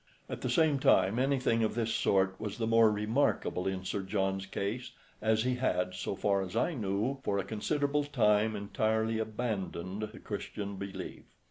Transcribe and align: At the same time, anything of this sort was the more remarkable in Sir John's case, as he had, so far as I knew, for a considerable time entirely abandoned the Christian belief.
At 0.27 0.41
the 0.41 0.49
same 0.49 0.79
time, 0.79 1.19
anything 1.19 1.63
of 1.63 1.75
this 1.75 1.93
sort 1.93 2.35
was 2.39 2.57
the 2.57 2.65
more 2.65 2.91
remarkable 2.91 3.67
in 3.67 3.85
Sir 3.85 4.01
John's 4.01 4.47
case, 4.47 4.93
as 5.21 5.43
he 5.43 5.57
had, 5.57 5.93
so 5.93 6.15
far 6.15 6.41
as 6.41 6.55
I 6.55 6.73
knew, 6.73 7.19
for 7.21 7.37
a 7.37 7.43
considerable 7.43 8.05
time 8.05 8.55
entirely 8.55 9.19
abandoned 9.19 10.01
the 10.11 10.17
Christian 10.19 10.77
belief. 10.77 11.25